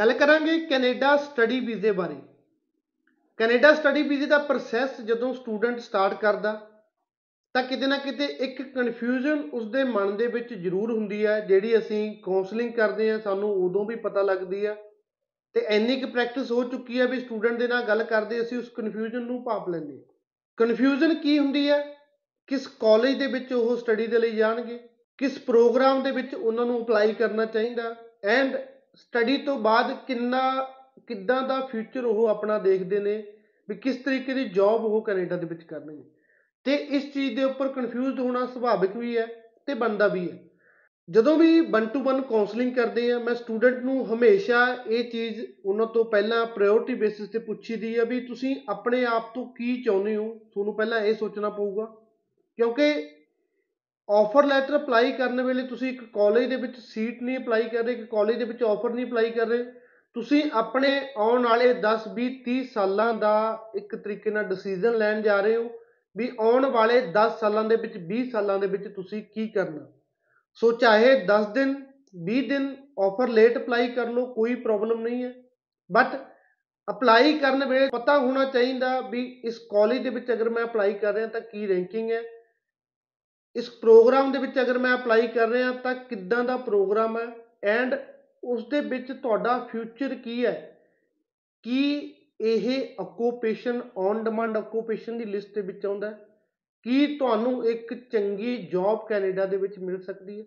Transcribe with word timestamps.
ਗੱਲ 0.00 0.12
ਕਰਾਂਗੇ 0.12 0.58
Canada 0.60 1.16
study 1.16 1.58
ਵੀਜ਼ੇ 1.60 1.90
ਬਾਰੇ। 1.92 2.14
ਕੈਨੇਡਾ 3.38 3.72
ਸਟੱਡੀ 3.74 4.02
ਵੀਜ਼ੇ 4.02 4.26
ਦਾ 4.26 4.38
ਪ੍ਰੋਸੈਸ 4.38 5.00
ਜਦੋਂ 5.00 5.32
ਸਟੂਡੈਂਟ 5.34 5.78
ਸਟਾਰਟ 5.78 6.20
ਕਰਦਾ, 6.20 6.52
ਤਾਂ 7.54 7.62
ਕਿਤੇ 7.62 7.86
ਨਾ 7.86 7.96
ਕਿਤੇ 7.96 8.24
ਇੱਕ 8.24 8.62
ਕਨਫਿਊਜ਼ਨ 8.74 9.42
ਉਸਦੇ 9.52 9.82
ਮਨ 9.84 10.16
ਦੇ 10.16 10.26
ਵਿੱਚ 10.26 10.54
ਜ਼ਰੂਰ 10.54 10.92
ਹੁੰਦੀ 10.92 11.26
ਹੈ, 11.26 11.38
ਜਿਹੜੀ 11.40 11.76
ਅਸੀਂ 11.78 12.22
ਕਾਉਂਸਲਿੰਗ 12.22 12.72
ਕਰਦੇ 12.72 13.10
ਹਾਂ, 13.10 13.18
ਸਾਨੂੰ 13.18 13.52
ਉਦੋਂ 13.64 13.84
ਵੀ 13.84 13.96
ਪਤਾ 13.96 14.22
ਲੱਗਦੀ 14.22 14.64
ਆ 14.64 14.74
ਤੇ 15.54 15.66
ਇੰਨੀ 15.68 16.00
ਕੁ 16.00 16.06
ਪ੍ਰੈਕਟਿਸ 16.06 16.50
ਹੋ 16.50 16.62
ਚੁੱਕੀ 16.64 17.00
ਹੈ 17.00 17.06
ਵੀ 17.06 17.20
ਸਟੂਡੈਂਟ 17.20 17.58
ਦੇ 17.58 17.68
ਨਾਲ 17.68 17.82
ਗੱਲ 17.82 18.04
ਕਰਦੇ 18.04 18.40
ਅਸੀਂ 18.40 18.58
ਉਸ 18.58 18.68
ਕਨਫਿਊਜ਼ਨ 18.68 19.22
ਨੂੰ 19.22 19.42
ਭਾਪ 19.44 19.68
ਲੈਂਦੇ 19.68 19.96
ਹਾਂ। 19.96 20.02
ਕਨਫਿਊਜ਼ਨ 20.58 21.14
ਕੀ 21.14 21.38
ਹੁੰਦੀ 21.38 21.68
ਹੈ? 21.68 21.80
ਕਿਸ 22.48 22.66
ਕਾਲਜ 22.80 23.18
ਦੇ 23.18 23.26
ਵਿੱਚ 23.26 23.52
ਉਹ 23.52 23.76
ਸਟੱਡੀ 23.76 24.06
ਦੇ 24.06 24.18
ਲਈ 24.18 24.36
ਜਾਣਗੇ, 24.36 24.78
ਕਿਸ 25.18 25.38
ਪ੍ਰੋਗਰਾਮ 25.38 26.02
ਦੇ 26.02 26.10
ਵਿੱਚ 26.10 26.34
ਉਹਨਾਂ 26.34 26.66
ਨੂੰ 26.66 26.82
ਅਪਲਾਈ 26.84 27.12
ਕਰਨਾ 27.14 27.44
ਚਾਹੀਦਾ 27.44 27.94
ਐਂਡ 28.24 28.56
ਸਟੱਡੀ 29.00 29.36
ਤੋਂ 29.36 29.58
ਬਾਅਦ 29.58 29.96
ਕਿੰਨਾ, 30.06 30.68
ਕਿੱਦਾਂ 31.06 31.42
ਦਾ 31.42 31.60
ਫਿਊਚਰ 31.60 32.04
ਉਹ 32.04 32.26
ਆਪਣਾ 32.26 32.58
ਦੇਖਦੇ 32.58 33.00
ਨੇ, 33.00 33.22
ਵੀ 33.68 33.76
ਕਿਸ 33.76 33.96
ਤਰੀਕੇ 33.96 34.34
ਦੀ 34.34 34.44
ਜੌਬ 34.44 34.84
ਉਹ 34.84 35.02
ਕੈਨੇਡਾ 35.02 35.36
ਦੇ 35.36 35.46
ਵਿੱਚ 35.46 35.62
ਕਰਨਗੇ। 35.62 36.04
ਤੇ 36.64 36.74
ਇਸ 36.74 37.12
ਚੀਜ਼ 37.12 37.36
ਦੇ 37.36 37.44
ਉੱਪਰ 37.44 37.68
ਕਨਫਿਊਜ਼ਡ 37.68 38.20
ਹੋਣਾ 38.20 38.46
ਸੁਭਾਵਿਕ 38.46 38.96
ਵੀ 38.96 39.18
ਹੈ 39.18 39.26
ਤੇ 39.66 39.74
ਬੰਦਾ 39.74 40.08
ਵੀ 40.08 40.30
ਹੈ। 40.30 40.44
ਜਦੋਂ 41.10 41.36
ਵੀ 41.36 41.60
1 41.60 41.86
ਟੂ 41.86 42.00
1 42.00 42.22
ਕਾਉਂਸਲਿੰਗ 42.22 42.74
ਕਰਦੇ 42.74 43.12
ਆ, 43.12 43.18
ਮੈਂ 43.18 43.34
ਸਟੂਡੈਂਟ 43.34 43.78
ਨੂੰ 43.78 44.14
ਹਮੇਸ਼ਾ 44.14 44.76
ਇਹ 44.86 45.10
ਚੀਜ਼ 45.10 45.46
ਉਹਨਾਂ 45.64 45.86
ਤੋਂ 45.86 46.04
ਪਹਿਲਾਂ 46.04 46.46
ਪ੍ਰਾਇੋਰਟੀ 46.46 46.94
ਬੇਸਿਸ 46.94 47.28
ਤੇ 47.28 47.38
ਪੁੱਛੀ 47.38 47.76
ਦੀ 47.76 47.96
ਆ 47.96 48.04
ਵੀ 48.04 48.20
ਤੁਸੀਂ 48.20 48.56
ਆਪਣੇ 48.68 49.04
ਆਪ 49.04 49.34
ਤੋਂ 49.34 49.46
ਕੀ 49.46 49.82
ਚਾਹੁੰਦੇ 49.82 50.16
ਹੋ? 50.16 50.34
ਤੁਹਾਨੂੰ 50.52 50.76
ਪਹਿਲਾਂ 50.76 51.00
ਇਹ 51.00 51.14
ਸੋਚਣਾ 51.14 51.50
ਪਊਗਾ। 51.50 51.84
ਕਿਉਂਕਿ 52.56 53.08
ਆਫਰ 54.10 54.44
ਲੈਟਰ 54.44 54.76
ਅਪਲਾਈ 54.76 55.12
ਕਰਨ 55.12 55.42
ਵੇਲੇ 55.42 55.62
ਤੁਸੀਂ 55.62 55.88
ਇੱਕ 55.88 56.04
ਕਾਲਜ 56.04 56.44
ਦੇ 56.44 56.56
ਵਿੱਚ 56.56 56.76
ਸੀਟ 56.78 57.22
ਨਹੀਂ 57.22 57.38
ਅਪਲਾਈ 57.38 57.62
ਕਰ 57.62 57.84
ਰਹੇ, 57.84 57.92
ਇੱਕ 57.92 58.10
ਕਾਲਜ 58.10 58.36
ਦੇ 58.36 58.44
ਵਿੱਚ 58.44 58.62
ਆਫਰ 58.62 58.90
ਨਹੀਂ 58.90 59.06
ਅਪਲਾਈ 59.06 59.30
ਕਰ 59.30 59.46
ਰਹੇ, 59.46 59.64
ਤੁਸੀਂ 60.14 60.42
ਆਪਣੇ 60.52 60.88
ਆਉਣ 61.16 61.46
ਵਾਲੇ 61.46 61.74
10 61.74 62.08
20 62.14 62.28
30 62.44 62.62
ਸਾਲਾਂ 62.74 63.14
ਦਾ 63.14 63.34
ਇੱਕ 63.76 63.96
ਤਰੀਕੇ 63.96 64.30
ਨਾਲ 64.30 64.44
ਡਿਸੀਜਨ 64.44 64.96
ਲੈਣ 64.98 65.22
ਜਾ 65.22 65.40
ਰਹੇ 65.40 65.56
ਹੋ 65.56 65.70
ਵੀ 66.16 66.30
ਆਉਣ 66.40 66.66
ਵਾਲੇ 66.66 67.00
10 67.00 67.38
ਸਾਲਾਂ 67.40 67.64
ਦੇ 67.64 67.76
ਵਿੱਚ 67.76 67.98
20 68.08 68.30
ਸਾਲਾਂ 68.30 68.58
ਦੇ 68.58 68.66
ਵਿੱਚ 68.66 68.88
ਤੁਸੀਂ 68.88 69.22
ਕੀ 69.34 69.48
ਕਰਨਾ। 69.48 69.86
ਸੋ 70.54 70.72
ਚਾਹੇ 70.72 71.14
10 71.26 71.46
ਦਿਨ 71.54 71.74
20 72.24 72.40
ਦਿਨ 72.48 72.76
ਆਫਰ 72.98 73.28
ਲੇਟ 73.28 73.56
ਅਪਲਾਈ 73.56 73.88
ਕਰ 73.88 74.06
ਲਓ, 74.06 74.26
ਕੋਈ 74.26 74.54
ਪ੍ਰੋਬਲਮ 74.54 75.00
ਨਹੀਂ 75.00 75.24
ਹੈ। 75.24 75.32
ਬਟ 75.92 76.16
ਅਪਲਾਈ 76.90 77.32
ਕਰਨ 77.32 77.64
ਵੇਲੇ 77.64 77.88
ਪਤਾ 77.92 78.18
ਹੋਣਾ 78.18 78.44
ਚਾਹੀਦਾ 78.44 79.00
ਵੀ 79.00 79.40
ਇਸ 79.44 79.58
ਕਾਲਜ 79.58 79.98
ਦੇ 79.98 80.10
ਵਿੱਚ 80.10 80.32
ਅਗਰ 80.32 80.48
ਮੈਂ 80.48 80.64
ਅਪਲਾਈ 80.64 80.92
ਕਰ 80.92 81.14
ਰਿਹਾ 81.14 81.26
ਤਾਂ 81.26 81.40
ਕੀ 81.40 81.68
ਰੈਂਕਿੰਗ 81.68 82.10
ਹੈ। 82.10 82.22
ਇਸ 83.56 83.70
ਪ੍ਰੋਗਰਾਮ 83.70 84.32
ਦੇ 84.32 84.38
ਵਿੱਚ 84.38 84.60
ਅਗਰ 84.60 84.78
ਮੈਂ 84.78 84.94
ਅਪਲਾਈ 84.94 85.28
ਕਰ 85.28 85.48
ਰਿਹਾ 85.48 85.72
ਤਾਂ 85.72 85.94
ਕਿੱਦਾਂ 85.94 86.44
ਦਾ 86.44 86.56
ਪ੍ਰੋਗਰਾਮ 86.56 87.18
ਹੈ? 87.18 87.26
ਐਂਡ 87.64 87.94
ਉਸ 88.44 88.68
ਦੇ 88.68 88.80
ਵਿੱਚ 88.80 89.12
ਤੁਹਾਡਾ 89.12 89.68
ਫਿਊਚਰ 89.72 90.14
ਕੀ 90.14 90.46
ਹੈ? 90.46 90.80
ਕੀ 91.62 92.14
ਇਹ 92.40 92.88
ਆਕੂਪੇਸ਼ਨ 93.00 93.82
ਔਨ 93.96 94.24
ਡਿਮਾਂਡ 94.24 94.56
ਆਕੂਪੇਸ਼ਨ 94.56 95.18
ਦੀ 95.18 95.24
ਲਿਸਟ 95.24 95.54
ਦੇ 95.54 95.60
ਵਿੱਚ 95.60 95.86
ਆਉਂਦਾ 95.86 96.10
ਕੀ 96.82 97.16
ਤੁਹਾਨੂੰ 97.18 97.68
ਇੱਕ 97.68 97.94
ਚੰਗੀ 97.94 98.56
ਜੌਬ 98.56 99.08
ਕੈਨੇਡਾ 99.08 99.46
ਦੇ 99.46 99.56
ਵਿੱਚ 99.56 99.78
ਮਿਲ 99.78 100.02
ਸਕਦੀ 100.02 100.40
ਹੈ? 100.40 100.44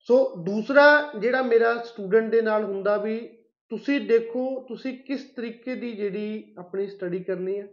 ਸੋ 0.00 0.36
ਦੂਸਰਾ 0.36 1.12
ਜਿਹੜਾ 1.18 1.42
ਮੇਰਾ 1.42 1.82
ਸਟੂਡੈਂਟ 1.82 2.30
ਦੇ 2.30 2.42
ਨਾਲ 2.42 2.64
ਹੁੰਦਾ 2.64 2.96
ਵੀ, 2.96 3.38
ਤੁਸੀਂ 3.68 4.00
ਦੇਖੋ 4.00 4.66
ਤੁਸੀਂ 4.68 4.98
ਕਿਸ 4.98 5.24
ਤਰੀਕੇ 5.24 5.74
ਦੀ 5.74 5.92
ਜਿਹੜੀ 5.92 6.54
ਆਪਣੀ 6.58 6.86
ਸਟੱਡੀ 6.86 7.22
ਕਰਨੀ 7.22 7.60
ਹੈ। 7.60 7.68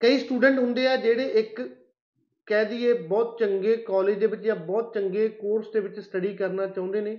ਕਈ 0.00 0.18
ਸਟੂਡੈਂਟ 0.18 0.58
ਹੁੰਦੇ 0.58 0.86
ਆ 0.86 0.96
ਜਿਹੜੇ 0.96 1.24
ਇੱਕ 1.24 1.85
ਕਹਿ 2.48 2.64
ਦਈਏ 2.64 2.92
ਬਹੁਤ 2.92 3.38
ਚੰਗੇ 3.40 3.76
ਕਾਲਜ 3.76 4.18
ਦੇ 4.18 4.26
ਵਿੱਚ 4.26 4.42
ਜਾਂ 4.42 4.56
ਬਹੁਤ 4.56 4.92
ਚੰਗੇ 4.94 5.28
ਕੋਰਸ 5.30 5.70
ਦੇ 5.72 5.80
ਵਿੱਚ 5.80 5.98
ਸਟੱਡੀ 6.00 6.34
ਕਰਨਾ 6.36 6.66
ਚਾਹੁੰਦੇ 6.66 7.00
ਨੇ। 7.00 7.18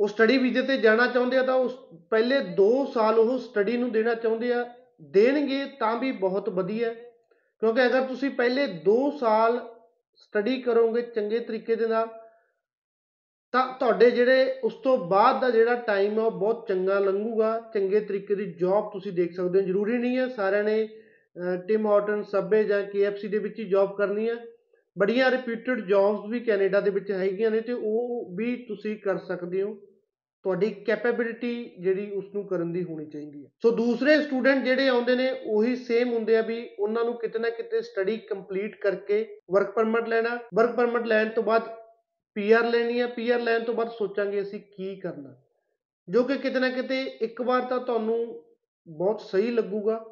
ਉਹ 0.00 0.08
ਸਟੱਡੀ 0.08 0.36
ਵੀਜ਼ੇ 0.38 0.62
ਤੇ 0.62 0.76
ਜਾਣਾ 0.76 1.06
ਚਾਹੁੰਦੇ 1.06 1.36
ਆ 1.36 1.42
ਤਾਂ 1.42 1.54
ਉਸ 1.54 1.74
ਪਹਿਲੇ 2.10 2.38
2 2.56 2.70
ਸਾਲ 2.94 3.18
ਉਹ 3.18 3.38
ਸਟੱਡੀ 3.38 3.76
ਨੂੰ 3.76 3.90
ਦੇਣਾ 3.92 4.14
ਚਾਹੁੰਦੇ 4.14 4.52
ਆ। 4.52 4.64
ਦੇਣਗੇ 5.14 5.64
ਤਾਂ 5.80 5.96
ਵੀ 5.98 6.12
ਬਹੁਤ 6.18 6.48
ਵਧੀਆ 6.48 6.92
ਕਿਉਂਕਿ 6.92 7.84
ਅਗਰ 7.86 8.06
ਤੁਸੀਂ 8.06 8.30
ਪਹਿਲੇ 8.30 8.66
2 8.84 8.96
ਸਾਲ 9.20 9.60
ਸਟੱਡੀ 10.18 10.60
ਕਰੋਗੇ 10.62 11.02
ਚੰਗੇ 11.04 11.38
ਤਰੀਕੇ 11.38 11.76
ਦੇ 11.76 11.86
ਨਾਲ, 11.86 12.08
ਤਾਂ 13.54 13.66
ਤੁਹਾਡੇ 13.78 14.10
ਜਿਹੜੇ 14.10 14.52
ਉਸ 14.64 14.74
ਤੋਂ 14.74 14.96
ਬਾਅਦ 15.08 15.40
ਦਾ 15.40 15.50
ਜਿਹੜਾ 15.50 15.74
ਟਾਈਮ 15.86 16.18
ਹੈ 16.18 16.24
ਉਹ 16.24 16.30
ਬਹੁਤ 16.30 16.66
ਚੰਗਾ 16.68 16.98
ਲੰਘੂਗਾ। 16.98 17.58
ਚੰਗੇ 17.74 18.00
ਤਰੀਕੇ 18.00 18.34
ਦੀ 18.34 18.52
ਜੌਬ 18.52 18.90
ਤੁਸੀਂ 18.92 19.12
ਦੇਖ 19.12 19.34
ਸਕਦੇ 19.36 19.60
ਹੋ। 19.60 19.64
ਜ਼ਰੂਰੀ 19.66 19.98
ਨਹੀਂ 19.98 20.16
ਹੈ 20.18 20.28
ਸਾਰਿਆਂ 20.28 20.64
ਨੇ 20.64 20.88
ਟਿਮ 21.68 21.86
ਹਾਰਟਨ 21.86 22.22
ਸਬਵੇ 22.22 22.64
ਜਾਂ 22.64 22.82
KFC 22.82 23.28
ਦੇ 23.28 23.38
ਵਿੱਚ 23.38 23.58
ਹੀ 23.58 23.64
ਜੌਬ 23.64 23.96
ਕਰਨੀ 23.96 24.28
ਹੈ। 24.28 24.34
ਬੜੀਆਂ 24.98 25.30
ਰਿਪਿਊਟਡ 25.30 25.86
ਜੌਬਸ 25.86 26.30
ਵੀ 26.30 26.40
ਕੈਨੇਡਾ 26.40 26.80
ਦੇ 26.80 26.90
ਵਿੱਚ 26.90 27.10
ਹੈਗੀਆਂ 27.10 27.50
ਨੇ 27.50 27.60
ਤੇ 27.60 27.72
ਉਹ 27.72 28.30
ਵੀ 28.34 28.56
ਤੁਸੀਂ 28.56 28.98
ਕਰ 28.98 29.18
ਸਕਦੇ 29.18 29.62
ਹੋ। 29.62 29.74
ਤੁਹਾਡੀ 30.42 30.70
ਕੈਪੇਬਿਲਿਟੀ 30.70 31.74
ਜਿਹੜੀ 31.80 32.10
ਉਸ 32.10 32.24
ਨੂੰ 32.34 32.46
ਕਰਨ 32.46 32.72
ਦੀ 32.72 32.84
ਹੋਣੀ 32.84 33.06
ਚਾਹੀਦੀ 33.06 33.44
ਹੈ। 33.44 33.50
ਸੋ 33.62 33.70
ਦੂਸਰੇ 33.70 34.20
ਸਟੂਡੈਂਟ 34.20 34.64
ਜਿਹੜੇ 34.64 34.88
ਆਉਂਦੇ 34.88 35.16
ਨੇ, 35.16 35.30
ਉਹੀ 35.46 35.76
ਸੇਮ 35.76 36.12
ਹੁੰਦੇ 36.12 36.36
ਆ 36.36 36.42
ਵੀ 36.42 36.70
ਉਹਨਾਂ 36.78 37.04
ਨੂੰ 37.04 37.14
ਕਿਤੇ 37.14 37.38
ਨਾ 37.38 37.50
ਕਿਤੇ 37.50 37.82
ਸਟੱਡੀ 37.82 38.16
ਕੰਪਲੀਟ 38.16 38.76
ਕਰਕੇ 38.76 39.38
ਵਰਕ 39.50 39.70
ਪਰਮਿਟ 39.70 40.08
ਲੈਣਾ। 40.08 40.38
ਵਰਕ 40.54 40.76
ਪਰਮਿਟ 40.76 41.06
ਲੈਣ 41.06 41.28
ਤੋਂ 41.28 41.42
ਬਾਅਦ 41.42 41.62
ਪੀਆਰ 42.34 42.70
ਲੈਣੀ 42.70 43.00
ਹੈ। 43.00 43.06
ਪੀਆਰ 43.06 43.40
ਲੈਣ 43.40 43.64
ਤੋਂ 43.64 43.74
ਬਾਅਦ 43.74 43.88
ਸੋਚਾਂਗੇ 43.88 44.42
ਅਸੀਂ 44.42 44.60
ਕੀ 44.60 44.96
ਕਰਨਾ। 44.96 45.34
ਜੋ 46.08 46.22
ਕਿ 46.22 46.36
ਕਿਤੇ 46.36 46.60
ਨਾ 46.60 46.68
ਕਿਤੇ 46.68 47.02
ਇੱਕ 47.02 47.42
ਵਾਰ 47.42 47.60
ਤਾਂ 47.60 47.78
ਤੁਹਾਨੂੰ 47.78 48.44
ਬਹੁਤ 48.88 49.20
ਸਹੀ 49.20 49.50
ਲੱਗੂਗਾ। 49.50 50.11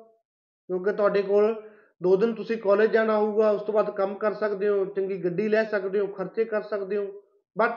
ਕਿਉਂਕਿ 0.70 0.92
ਤੁਹਾਡੇ 0.92 1.22
ਕੋਲ 1.22 1.62
ਦੋ 2.03 2.16
ਦਿਨ 2.16 2.34
ਤੁਸੀਂ 2.34 2.56
ਕਾਲਜ 2.58 2.91
ਜਾਣਾ 2.91 3.19
ਹੋਊਗਾ, 3.19 3.50
ਉਸ 3.50 3.62
ਤੋਂ 3.62 3.75
ਬਾਅਦ 3.75 3.91
ਕੰਮ 3.91 4.14
ਕਰ 4.14 4.34
ਸਕਦੇ 4.34 4.69
ਹੋ, 4.69 4.84
ਚੰਗੀ 4.84 5.25
ਗੱਡੀ 5.25 5.48
ਲੈ 5.48 5.64
ਸਕਦੇ 5.64 5.98
ਹੋ, 5.98 6.06
ਖਰਚੇ 6.06 6.44
ਕਰ 6.44 6.62
ਸਕਦੇ 6.62 6.97
ਹੋ। 6.97 7.22
ਬਟ 7.58 7.70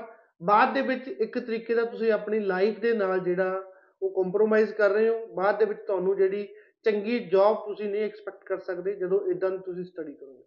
ਬਾਅਦ 0.43 0.73
ਦੇ 0.73 0.81
ਵਿੱਚ 0.81 1.07
ਇੱਕ 1.07 1.39
ਤਰੀਕੇ 1.39 1.75
ਦਾ 1.75 1.83
ਤੁਸੀਂ 1.83 2.11
ਆਪਣੀ 2.11 2.39
ਲਾਈਫ 2.39 2.79
ਦੇ 2.79 2.93
ਨਾਲ 2.93 3.19
ਜਿਹੜਾ 3.19 3.63
ਉਹ 4.01 4.23
ਕੰਪਰੋਮਾਈਜ਼ 4.23 4.73
ਕਰ 4.73 4.89
ਰਹੇ 4.89 5.09
ਹੋ। 5.09 5.25
ਬਾਅਦ 5.27 5.59
ਦੇ 5.59 5.65
ਵਿੱਚ 5.65 5.79
ਤੁਹਾਨੂੰ 5.79 6.15
ਜਿਹੜੀ 6.17 6.47
ਚੰਗੀ 6.83 7.19
ਜੌਬ 7.19 7.55
ਤੁਸੀਂ 7.55 7.89
ਨਹੀਂ 7.89 8.03
ਐਕਸਪੈਕਟ 8.03 8.43
ਕਰ 8.43 8.57
ਸਕਦੇ 8.57 8.93
ਜਦੋਂ 8.93 9.19
ਇਦਾਂ 9.31 9.49
ਦੀ 9.49 9.57
ਤੁਸੀਂ 9.57 9.83
ਸਟੱਡੀ 9.83 10.13
ਕਰੋਗੇ। 10.13 10.43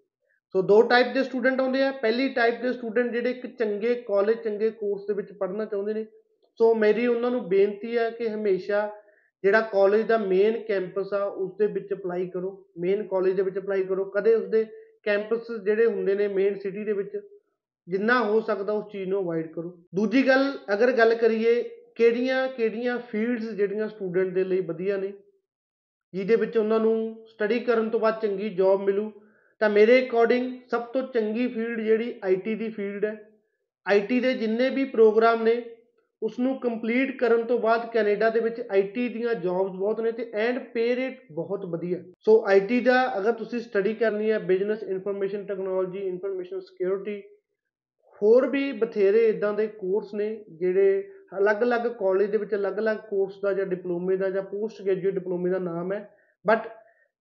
ਸੋ 0.55 0.63
ਦੋ 0.63 0.83
ਟਾਈਪ 0.83 1.07
ਦੇ 1.15 1.23
ਸਟੂਡੈਂਟ 1.23 1.61
ਆਉਂਦੇ 1.61 1.83
ਆ। 1.83 1.93
ਪਹਿਲੀ 1.93 2.29
ਟਾਈਪ 2.29 2.63
ਦੇ 2.63 2.73
ਸਟੂਡੈਂਟ 2.73 3.13
ਜਿਹੜੇ 3.13 3.31
ਇੱਕ 3.31 3.47
ਚੰਗੇ 3.47 3.95
ਕਾਲਜ 3.95 4.37
ਚੰਗੇ 4.37 4.71
ਕੋਰਸ 4.71 5.07
ਦੇ 5.07 5.15
ਵਿੱਚ 5.15 5.33
ਪੜ੍ਹਨਾ 5.33 5.65
ਚਾਹੁੰਦੇ 5.65 5.95
ਨੇ। 5.95 6.05
ਸੋ 6.57 6.75
ਮੇਰੀ 6.75 7.07
ਉਹਨਾਂ 7.07 7.31
ਨੂੰ 7.31 7.49
ਬੇਨਤੀ 7.49 7.99
ਹੈ 7.99 8.11
ਕਿ 8.11 8.29
ਹਮੇਸ਼ਾ 8.29 8.91
ਜਿਹੜਾ 9.47 9.61
ਕਾਲਜ 9.63 10.03
ਦਾ 10.03 10.17
ਮੇਨ 10.19 10.59
ਕੈਂਪਸ 10.69 11.13
ਆ 11.15 11.23
ਉਸ 11.25 11.51
ਦੇ 11.59 11.67
ਵਿੱਚ 11.67 11.93
ਅਪਲਾਈ 11.93 12.27
ਕਰੋ। 12.29 12.51
ਮੇਨ 12.79 13.07
ਕਾਲਜ 13.07 13.33
ਦੇ 13.33 13.43
ਵਿੱਚ 13.43 13.59
ਅਪਲਾਈ 13.59 13.83
ਕਰੋ। 13.85 14.05
ਕਦੇ 14.11 14.35
ਉਸ 14.35 14.45
ਦੇ 14.45 14.65
ਕੈਂਪਸ 15.05 15.51
ਜਿਹੜੇ 15.65 15.87
ਹੁੰਦੇ 15.87 16.15
ਨੇ 16.15 16.27
ਮੇਨ 16.29 16.59
ਸਿਟੀ 16.59 16.85
ਦੇ 16.85 16.93
ਵਿੱਚ, 16.93 17.21
ਜਿੰਨਾ 17.89 18.19
ਹੋ 18.23 18.41
ਸਕਦਾ 18.41 18.73
ਉਸ 18.73 18.91
ਚੀਜ਼ 18.93 19.09
ਨੂੰ 19.09 19.21
ਅਵੋਇਡ 19.23 19.53
ਕਰੋ। 19.53 19.71
ਦੂਜੀ 19.95 20.27
ਗੱਲ, 20.29 20.53
ਅਗਰ 20.75 20.93
ਗੱਲ 20.93 21.15
ਕਰੀਏ 21.15 21.63
ਕਿਹੜੀਆਂ 21.97 22.49
ਕਿਹੜੀਆਂ 22.49 22.99
ਫੀਲਡਸ 23.11 23.51
ਜਿਹੜੀਆਂ 23.51 23.89
ਸਟੂਡੈਂਟ 23.89 24.33
ਦੇ 24.33 24.45
ਲਈ 24.45 24.61
ਵਧੀਆ 24.63 24.97
ਨੇ, 24.97 25.13
ਜਿਹਦੇ 26.15 26.37
ਵਿੱਚ 26.37 26.59
ਉਹਨਾਂ 26.59 26.81
ਨੂੰ 26.81 27.27
ਸਟੱਡੀ 27.29 27.61
ਕਰਨ 27.61 27.89
ਤੋਂ 27.91 28.01
ਬਾਅਦ 28.01 28.21
ਚੰਗੀ 28.23 28.49
ਜੌਬ 28.51 28.83
ਮਿਲੂ, 28.83 29.11
ਤਾਂ 29.61 29.71
ਮੇਰੇ 29.71 30.01
ਅਕੋਰਡਿੰਗ 30.01 30.53
ਸਭ 30.71 30.83
ਤੋਂ 30.87 31.03
ਚੰਗੀ 31.15 31.47
ਫੀਲਡ 31.49 31.81
ਜਿਹੜੀ 31.81 32.15
ਆਈਟੀ 32.25 32.55
ਦੀ 32.55 32.69
ਫੀਲਡ 32.71 33.05
ਹੈ। 33.05 33.15
ਆਈਟੀ 33.87 34.21
ਦੇ 34.21 34.35
ਜਿੰਨੇ 34.35 34.69
ਵੀ 34.71 34.85
ਪ੍ਰੋਗਰਾਮ 34.85 35.43
ਨੇ 35.43 35.63
ਉਸ 36.23 36.39
ਨੂੰ 36.39 36.59
ਕੰਪਲੀਟ 36.61 37.17
ਕਰਨ 37.19 37.45
ਤੋਂ 37.45 37.59
ਬਾਅਦ 37.59 37.87
ਕੈਨੇਡਾ 37.93 38.31
ਦੇ 38.31 38.41
ਵਿੱਚ 38.41 38.61
ਆਈਟੀ 38.71 39.09
ਦੀਆਂ 39.09 39.35
ਜੌਬਸ 39.35 39.77
ਬਹੁਤ 39.77 40.01
ਨੇ 40.01 40.13
ਤੇ 40.13 40.31
ਐਂਡ 40.35 40.59
ਪੇ 40.75 40.95
ਰੇਟ 40.97 41.19
ਬਹੁਤ 41.33 41.65
ਵਧੀਆ। 41.65 41.99
ਸੋ 42.21 42.45
ਆਈਟੀ 42.49 42.81
ਦਾ 42.81 43.19
ਅਗਰ 43.19 43.33
ਤੁਸੀਂ 43.33 43.61
ਸਟੱਡੀ 43.61 43.95
ਕਰਨੀ 43.95 44.31
ਹੈ 44.31 44.39
business 44.39 44.83
information 44.83 45.45
technology 45.45 45.99
information 45.99 46.61
security 46.61 47.21
ਹੋਰ 48.23 48.47
ਵੀ 48.47 48.73
ਬਥੇਰੇ 48.73 49.27
ਇਦਾਂ 49.29 49.53
ਦੇ 49.53 49.67
ਕੋਰਸ 49.67 50.15
ਨੇ 50.15 50.45
ਜਿਹੜੇ 50.51 51.03
ਅਲੱਗ-ਅਲੱਗ 51.39 51.87
ਕਾਲਜ 51.87 52.31
ਦੇ 52.31 52.39
ਵਿੱਚ 52.39 52.55
ਅਲੱਗ-ਅਲੱਗ 52.55 52.97
ਕੋਰਸ 53.11 53.41
ਦਾ 53.43 53.53
ਜਾਂ 53.53 53.67
ਡਿਪਲੋਮੇ 53.67 54.17
ਦਾ 54.17 54.31
ਜਾਂ 54.31 54.43
ਪੋਸਟ 54.43 54.83
ਗ੍ਰੈਜੂਏਟ 54.83 55.15
ਡਿਪਲੋਮੇ 55.15 55.51
ਦਾ 55.51 55.59
ਨਾਮ 55.59 55.93
ਹੈ। 55.93 56.17
ਬਟ 56.45 56.69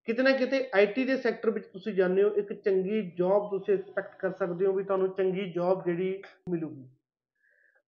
ਕਿਤੇ 0.08 0.24
ਨਾ 0.24 0.32
ਕਿਤੇ 0.32 0.64
ਆਈਟੀ 0.76 1.04
ਦੇ 1.04 1.18
ਸੈਕਟਰ 1.18 1.50
ਵਿੱਚ 1.50 1.66
ਤੁਸੀਂ 1.66 1.94
ਜਾਂਦੇ 1.94 2.24
ਹੋ, 2.24 2.30
ਇੱਕ 2.30 2.54
ਚੰਗੀ 2.54 3.02
ਜੌਬ 3.18 3.50
ਤੁਸੀਂ 3.52 3.74
ਐਕਸਪੈਕਟ 3.74 4.20
ਕਰ 4.20 4.32
ਸਕਦੇ 4.32 4.66
ਹੋ 4.66 4.74
ਵੀ 4.74 4.84
ਤੁਹਾਨੂੰ 4.84 5.10
ਚੰਗੀ 5.10 5.52
ਜੌਬ 5.52 5.86
ਜਿਹੜੀ 5.86 6.22
ਮਿਲੂਗੀ। 6.50 6.86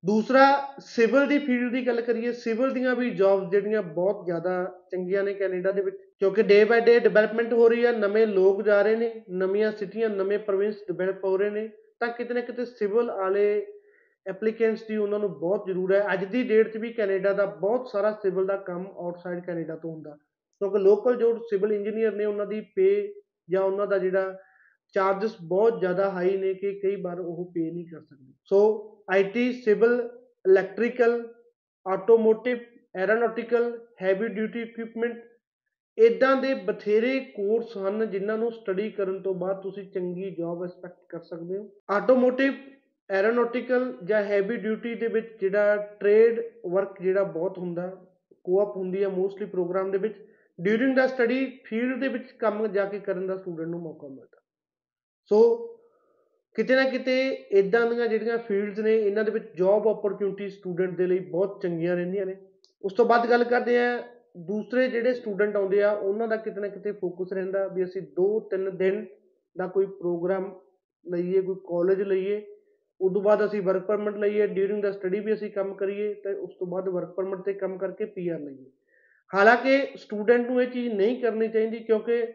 ਦੂਸਰਾ, 0.03 0.45
ਸਿਵਲ 0.79 1.25
ਦੀ 1.27 1.37
ਫੀਲਡ 1.39 1.71
ਦੀ 1.71 1.87
ਗੱਲ 1.87 2.01
ਕਰੀਏ, 2.01 2.31
ਸਿਵਲ 2.31 2.73
ਦੀਆਂ 2.73 2.95
ਵੀ 2.95 3.09
ਜੌਬਸ 3.09 3.49
ਜਿਹੜੀਆਂ 3.51 3.81
ਬਹੁਤ 3.83 4.25
ਜ਼ਿਆਦਾ 4.25 4.53
ਚੰਗੀਆਂ 4.91 5.23
ਨੇ 5.23 5.33
ਕੈਨੇਡਾ 5.33 5.71
ਦੇ 5.71 5.81
ਵਿੱਚ, 5.81 5.97
ਕਿਉਂਕਿ 6.19 6.43
ਡੇ 6.43 6.63
ਬਾਏ 6.65 6.81
ਡੇ 6.81 6.99
ਡਿਵੈਲਪਮੈਂਟ 6.99 7.53
ਹੋ 7.53 7.67
ਰਹੀ 7.69 7.85
ਹੈ 7.85 7.91
ਨਵੇਂ 7.91 8.27
ਲੋਕ 8.27 8.61
ਜਾ 8.61 8.81
ਰਹੇ 8.81 8.95
ਨੇ, 8.95 9.23
ਨਵੀਆਂ 9.29 9.71
ਸਿਟੀਆਂ, 9.71 10.09
ਨਵੇਂ 10.09 10.39
ਪ੍ਰੋਵਿੰਸ 10.39 10.75
ਡਿਵੈਲਪ 10.87 11.25
ਹੋ 11.25 11.37
ਰਹੇ 11.37 11.49
ਨੇ, 11.49 11.69
ਤਾਂ 11.99 12.07
ਕਿਤੇ 12.07 12.33
ਨਾ 12.33 12.41
ਕਿਤੇ 12.41 12.65
ਸਿਵਲ 12.65 13.11
ਵਾਲੇ 13.11 13.65
ਐਪਲੀਕੈਂਟਸ 14.25 14.83
ਦੀ 14.83 14.97
ਉਹਨਾਂ 14.97 15.19
ਨੂੰ 15.19 15.29
ਬਹੁਤ 15.39 15.67
ਜ਼ਰੂਰ 15.67 15.93
ਹੈ। 15.93 16.03
ਅੱਜ 16.13 16.25
ਦੀ 16.25 16.43
ਡੇਟ 16.43 16.73
'ਚ 16.73 16.77
ਵੀ 16.77 16.93
ਕੈਨੇਡਾ 16.93 17.33
ਦਾ 17.33 17.45
ਬਹੁਤ 17.45 17.87
ਸਾਰਾ 17.87 18.11
ਸਿਵਲ 18.11 18.45
ਦਾ 18.45 18.55
ਕੰਮ 18.55 18.85
ਆਊਟਸਾਈਡ 18.87 19.39
ਕੈਨੇਡਾ 19.45 19.75
ਤੋਂ 19.75 19.91
ਹੁੰਦਾ। 19.91 20.11
ਕਿਉਂਕਿ 20.61 20.79
ਲੋਕਲ 20.79 21.15
ਜੋ 21.15 21.37
ਸਿਵਲ 21.49 21.73
ਇੰਜੀਨੀਅਰ 21.73 22.11
ਨੇ, 22.11 22.25
ਉਹਨਾਂ 22.25 22.45
ਦੀ 22.45 22.61
ਪੇ 22.75 23.13
ਜਾਂ 23.49 23.61
ਉਹਨਾਂ 23.61 23.87
ਦਾ 23.87 23.97
ਜਿਹੜਾ 23.97 24.37
ਚਾਰजेस 24.95 25.35
ਬਹੁਤ 25.43 25.79
ਜ਼ਿਆਦਾ 25.79 26.09
ਹਾਈ 26.09 26.37
ਨੇ 26.37 26.53
ਕਿ 26.53 26.71
ਕਈ 26.79 26.95
ਵਾਰ 26.95 27.19
ਉਹ 27.19 27.51
ਪੇ 27.55 27.71
ਨਹੀਂ 27.71 27.85
ਕਰ 27.85 28.01
ਸਕਦੇ। 28.01 28.33
So 28.43 28.59
IT 29.11 29.51
civil 29.53 29.99
electrical 30.45 31.21
automotive 31.85 32.57
aeronautical 32.95 33.71
heavy 34.01 34.27
duty 34.27 34.61
equipment 34.61 35.23
ਇਦਾਂ 35.97 36.35
ਦੇ 36.35 36.53
ਬਥੇਰੇ 36.53 37.19
ਕੋਰਸ 37.35 37.77
ਹਨ 37.77 38.09
ਜਿਨ੍ਹਾਂ 38.09 38.37
ਨੂੰ 38.37 38.51
ਸਟੱਡੀ 38.51 38.89
ਕਰਨ 38.91 39.21
ਤੋਂ 39.21 39.33
ਬਾਅਦ 39.33 39.61
ਤੁਸੀਂ 39.61 39.83
ਚੰਗੀ 39.91 40.29
ਜੌਬ 40.31 40.63
ਐਕਸਪੈਕਟ 40.63 41.05
ਕਰ 41.09 41.21
ਸਕਦੇ 41.23 41.57
ਹੋ। 41.57 41.69
ਆਟੋਮੋਟਿਵ 41.89 42.53
ਐਰੋਨੋਟਿਕਲ 43.09 43.93
ਜਾਂ 44.03 44.23
ਹੈਵੀ 44.23 44.55
ਡਿਊਟੀ 44.57 44.93
ਦੇ 44.95 45.07
ਵਿੱਚ 45.07 45.27
ਜਿਹੜਾ 45.41 45.75
ਟ੍ਰੇਡ 45.99 46.41
ਵਰਕ 46.71 47.01
ਜਿਹੜਾ 47.01 47.23
ਬਹੁਤ 47.23 47.57
ਹੁੰਦਾ 47.57 47.87
ਕੋਆਪ 48.43 48.75
ਹੁੰਦੀ 48.77 49.03
ਹੈ 49.03 49.09
ਮੋਸਟਲੀ 49.09 49.45
ਪ੍ਰੋਗਰਾਮ 49.45 49.91
ਦੇ 49.91 49.97
ਵਿੱਚ 49.97 50.15
ਡਿਊਰਿੰਗ 50.59 50.95
ਦਾ 50.95 51.07
ਸਟੱਡੀ 51.07 51.45
ਫੀਲਡ 51.65 51.99
ਦੇ 51.99 52.07
ਵਿੱਚ 52.07 52.31
ਕੰਮ 52.31 52.67
ਜਾ 52.67 52.85
ਕੇ 52.85 52.99
ਕਰਨ 52.99 53.27
ਦਾ 53.27 53.37
ਸਟੂਡੈਂਟ 53.37 53.69
ਨੂੰ 53.69 53.81
ਮੌਕਾ 53.81 54.07
ਮਿਲਦਾ। 54.07 54.36
ਸੋ 55.31 55.39
ਕਿਤੇ 56.55 56.75
ਨਾ 56.75 56.83
ਕਿਤੇ 56.89 57.15
ਇਦਾਂ 57.51 57.85
ਦੀਆਂ 57.89 58.07
ਜਿਹੜੀਆਂ 58.07 58.37
ਫੀਲਡਸ 58.37 58.79
ਨੇ, 58.79 58.95
ਇਹਨਾਂ 58.97 59.23
ਦੇ 59.23 59.31
ਵਿੱਚ 59.31 59.45
ਜੌਬ 59.57 59.87
ਓਪਰਚੁਨਿਟੀ 59.87 60.49
ਸਟੂਡੈਂਟ 60.49 60.97
ਦੇ 60.97 61.07
ਲਈ 61.07 61.19
ਬਹੁਤ 61.31 61.61
ਚੰਗੀਆਂ 61.63 61.95
ਰਹਿੰਦੀਆਂ 61.95 62.25
ਨੇ। 62.25 62.35
ਉਸ 62.83 62.93
ਤੋਂ 62.93 63.05
ਬਾਅਦ 63.05 63.29
ਗੱਲ 63.29 63.43
ਕਰਦੇ 63.43 63.77
ਆ 63.79 63.97
ਦੂਸਰੇ 64.47 64.87
ਜਿਹੜੇ 64.87 65.13
ਸਟੂਡੈਂਟ 65.13 65.55
ਆਉਂਦੇ 65.55 65.81
ਆ, 65.83 65.91
ਉਹਨਾਂ 65.91 66.27
ਦਾ 66.27 66.35
ਕਿਤੇ 66.35 66.61
ਨਾ 66.61 66.67
ਕਿਤੇ 66.67 66.91
ਫੋਕਸ 66.91 67.33
ਰਹਿੰਦਾ 67.33 67.67
ਵੀ 67.67 67.83
ਅਸੀਂ 67.83 68.01
2-3 68.19 68.69
ਦਿਨ 68.77 69.05
ਦਾ 69.55 69.67
ਕੋਈ 69.67 69.85
ਪ੍ਰੋਗਰਾਮ 69.99 70.51
ਲਈਏ, 71.05 71.41
ਕੋਈ 71.41 71.55
ਕਾਲਜ 71.67 72.01
ਲਈਏ, 72.01 72.41
ਉਸ 73.01 73.13
ਤੋਂ 73.13 73.21
ਬਾਅਦ 73.21 73.45
ਅਸੀਂ 73.45 73.61
ਵਰਕ 73.61 73.85
ਪਰਮਿਟ 73.85 74.17
ਲਈਏ 74.17 74.47
ਡਿਊਰਿੰਗ 74.47 74.81
ਦਾ 74.83 74.91
ਸਟੱਡੀ 74.91 75.19
ਵੀ 75.19 75.33
ਅਸੀਂ 75.33 75.51
ਕੰਮ 75.51 75.73
ਕਰੀਏ, 75.73 76.13
ਤੇ 76.13 76.33
ਉਸ 76.33 76.53
ਤੋਂ 76.59 76.67
ਬਾਅਦ 76.67 76.89
ਵਰਕ 76.89 77.13
ਪਰਮਿਟ 77.15 77.41
ਤੇ 77.41 77.53
ਕੰਮ 77.53 77.77
ਕਰਕੇ 77.77 78.05
ਪੀਆਰ 78.05 78.39
ਲਈਏ। 78.39 78.65
ਹਾਲਾਂਕਿ 79.31 79.79
ਸਟੂਡੈਂਟ 79.97 80.49
ਨੂੰ 80.49 80.61
ਇਹ 80.61 80.67
ਚੀਜ਼ 80.67 80.93
ਨਹੀਂ 80.93 81.21
ਕਰਨੀ 81.21 81.47
ਚਾਹੀਦੀ 81.47 81.79
ਕਿਉਂਕਿ 81.79 82.25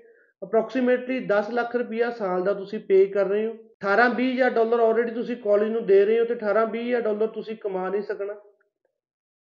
ਅਪਰੋਕਸੀਮੇਟਲੀ 0.42 1.18
10 1.26 1.50
ਲੱਖ 1.50 1.76
ਰੁਪਇਆ 1.76 2.10
ਸਾਲ 2.10 2.44
ਦਾ 2.44 2.52
ਤੁਸੀਂ 2.54 2.80
ਪੇ 2.80 3.04
ਕਰ 3.06 3.26
ਰਹੇ 3.26 3.46
ਹੋ। 3.46 3.52
18 3.80 4.08
20 4.14 4.32
ਹਜ਼ਾਰ 4.32 4.50
ਡਾਲਰ 4.50 4.80
ਆਲਰੇਡੀ 4.80 5.10
ਤੁਸੀਂ 5.10 5.36
ਕਾਲਜ 5.36 5.70
ਨੂੰ 5.70 5.86
ਦੇ 5.86 6.04
ਰਹੇ 6.04 6.18
ਹੋ 6.20 6.24
ਤੇ 6.24 6.34
18 6.34 6.64
20 6.66 6.86
ਹਜ਼ਾਰ 6.86 7.00
ਡਾਲਰ 7.00 7.26
ਤੁਸੀਂ 7.26 7.56
ਕਮਾ 7.56 7.88
ਨਹੀਂ 7.88 8.02
ਸਕਣਾ। 8.02 8.34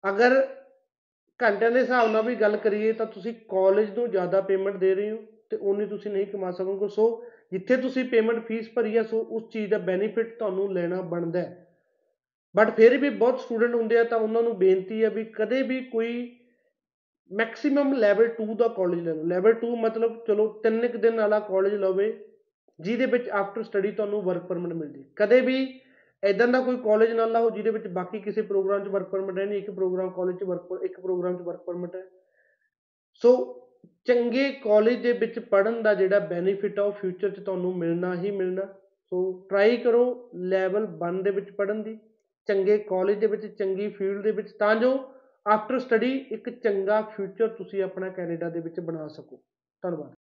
ਅਗਰ 0.05 0.49
ਘੰਟਿਆਂ 1.41 1.71
ਦੇ 1.71 1.81
ਹਿਸਾਬ 1.81 2.11
ਨਾਲ 2.11 2.23
ਵੀ 2.23 2.35
ਗੱਲ 2.35 2.57
ਕਰੀਏ 2.57 2.93
ਤਾਂ 2.93 3.07
ਤੁਸੀਂ 3.07 3.35
ਕਾਲਜ 3.35 3.91
ਨੂੰ 3.91 4.11
ਜ਼ਿਆਦਾ 4.11 4.41
ਪੇਮੈਂਟ 4.41 4.77
ਦੇ 4.77 4.95
ਰਹੇ 4.95 5.11
ਹੋ 5.11 5.19
ਤੇ 5.51 5.57
ਉਨੀ 5.57 5.87
ਤੁਸੀਂ 5.87 6.11
ਨਹੀਂ 6.11 6.27
ਕਮਾ 6.27 6.51
ਸਕੋਗੇ। 6.51 6.89
ਸੋ 6.89 7.25
ਜਿੱਥੇ 7.53 7.77
ਤੁਸੀਂ 7.77 8.05
ਪੇਮੈਂਟ 8.05 8.47
ਫੀਸ 8.47 8.71
ਭਰੀ 8.75 8.97
ਹੈ 8.97 9.03
ਸੋ 9.03 9.21
ਉਸ 9.21 9.43
ਚੀਜ਼ 9.53 9.71
ਦਾ 9.71 9.79
ਬੈਨੀਫਿਟ 9.79 10.39
ਤੁਹਾਨੂੰ 10.39 10.73
ਲੈਣਾ 10.73 11.01
ਬਣਦਾ 11.01 11.41
ਹੈ। 11.41 11.67
ਬਟ 12.57 12.71
ਫਿਰ 12.71 12.97
ਵੀ 12.99 13.09
ਬਹੁਤ 13.09 13.41
ਸਟੂਡੈਂਟ 13.41 13.75
ਹੁੰਦੇ 13.75 13.99
ਆ 13.99 14.05
ਤਾਂ 14.05 14.19
ਉਹਨਾਂ 14.19 14.43
ਨੂੰ 14.43 14.59
ਬੇਨਤੀ 14.59 15.05
ਹੈ 15.05 15.11
ਵੀ 15.11 15.25
ਕਦੇ 15.25 15.63
ਵੀ 15.63 15.81
ਕੋਈ 15.81 16.39
ਮੈਕਸਿਮਮ 17.33 17.93
ਲੈਵਲ 17.93 18.29
2 18.41 18.55
ਦਾ 18.55 18.69
ਕਾਲਜ 18.69 19.01
ਲੈ 19.01 19.13
ਲਓ। 19.15 19.25
ਲੈਵਲ 19.25 19.55
2 19.55 19.75
ਮਤਲਬ 19.77 20.25
ਚਲੋ 20.27 20.47
ਤਿੰਨ 20.63 20.87
ਕੁ 20.89 20.99
ਦਿਨ 20.99 21.17
ਵਾਲਾ 21.17 21.39
ਕਾਲਜ 21.41 21.75
ਲਵੇ, 21.75 22.13
ਜਿਹਦੇ 22.79 23.07
ਵਿੱਚ 23.07 23.29
ਆਫਟਰ 23.31 23.63
ਸਟੱਡੀ 23.63 23.91
ਤੁਹਾਨੂੰ 23.91 24.23
ਵਰਕ 24.23 24.43
ਪਰਮਿਟ 24.43 24.73
ਮਿਲ 24.73 24.89
ਜੇ। 24.89 25.05
ਕਦੇ 25.17 25.41
ਵੀ 25.41 25.81
ਇਦਾਂ 26.23 26.49
ਦਾ 26.49 26.61
ਕੋਈ 26.61 26.77
ਕਾਲਜ 26.77 27.13
ਨਾ 27.13 27.27
ਲਾਓ 27.27 27.51
ਜਿਹਦੇ 27.51 27.71
ਵਿੱਚ 27.71 27.87
ਬਾਕੀ 27.87 28.19
ਕਿਸੇ 28.19 28.43
ਪ੍ਰੋਗਰਾਮ 28.43 28.85
'ਚ 28.85 28.89
ਵਰਕ 28.89 29.09
ਪਰਮਿਟ 29.09 29.39
ਹੈ 29.39 29.45
ਨਹੀਂ, 29.45 29.59
ਇੱਕ 29.59 29.71
ਪ੍ਰੋਗਰਾਮ 29.71 30.11
ਕਾਲਜ 30.11 30.39
'ਚ 30.39 30.45
ਵਰਕ 30.45 30.83
ਇੱਕ 30.85 31.01
ਪ੍ਰੋਗਰਾਮ 31.01 31.37
'ਚ 31.37 31.43
ਵਰਕ 31.43 31.61
ਪਰਮਿਟ 31.61 31.97
ਹੈ। 31.97 32.03
ਸੋ 33.23 33.33
ਚੰਗੇ 34.05 34.51
ਕਾਲਜ 34.65 35.03
ਦੇ 35.03 35.13
ਵਿੱਚ 35.13 35.39
ਪੜ੍ਹਨ 35.39 35.83
ਦਾ 35.83 35.95
ਜਿਹੜਾ 35.95 36.19
ਬੈਨੀਫਿਟ 36.19 36.79
ਆ, 36.79 36.83
ਉਹ 36.83 36.93
ਫਿਊਚਰ 36.93 37.31
'ਚ 37.31 37.41
ਤੁਹਾਨੂੰ 37.41 37.77
ਮਿਲਣਾ 37.79 38.15
ਹੀ 38.15 38.31
ਮਿਲਣਾ। 38.31 38.67
ਸੋ 39.13 39.47
ਟਰਾਈ 39.51 39.77
ਕਰੋ 39.77 40.31
ਲੈਵਲ 40.35 40.87
1 40.99 41.23
ਦੇ 41.23 41.31
ਵਿੱਚ 41.31 41.51
ਪੜ੍ਹਨ 41.51 41.83
ਦੀ। 41.83 41.99
ਚੰਗੇ 42.49 42.79
ਕਾਲਜ 42.79 43.19
ਦੇ 43.19 43.27
ਵਿੱਚ, 43.27 43.47
ਚੰਗੀ 43.47 43.89
ਫੀਲਡ 43.89 44.23
ਦੇ 44.23 44.31
ਵਿੱਚ। 44.31 44.51
ਤਾਂ 44.51 44.75
ਜੋ 44.77 44.93
ਆਫਟਰ 45.47 45.79
ਸਟੱਡੀ 45.79 46.17
ਇੱਕ 46.31 46.51
ਚੰਗਾ 46.51 47.01
ਫਿਊਚਰ 47.03 47.49
ਤੁਸੀਂ 47.49 47.83
ਆਪਣਾ 47.83 48.09
ਕੈਨੇਡਾ 48.09 48.49
ਦੇ 48.49 48.61
ਵਿੱਚ 48.61 48.81
ਬਣਾ 48.81 49.09
ਸਕੋ। 49.09 49.43
ਧੰਨਵਾਦ। 49.83 50.15